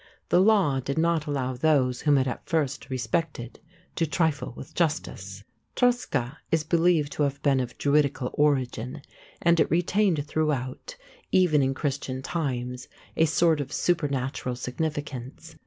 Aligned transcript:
The 0.29 0.41
law 0.41 0.79
did 0.79 0.97
not 0.97 1.27
allow 1.27 1.53
those 1.53 2.01
whom 2.01 2.17
it 2.17 2.25
at 2.25 2.49
first 2.49 2.89
respected 2.89 3.59
to 3.97 4.07
trifle 4.07 4.51
with 4.57 4.73
justice. 4.73 5.43
Troscead 5.75 6.37
is 6.51 6.63
believed 6.63 7.11
to 7.11 7.21
have 7.21 7.39
been 7.43 7.59
of 7.59 7.77
druidical 7.77 8.31
origin, 8.33 9.03
and 9.43 9.59
it 9.59 9.69
retained 9.69 10.25
throughout, 10.25 10.95
even 11.31 11.61
in 11.61 11.75
Christian 11.75 12.23
times, 12.23 12.87
a 13.15 13.25
sort 13.25 13.61
of 13.61 13.71
supernatural 13.71 14.55
significance. 14.55 15.55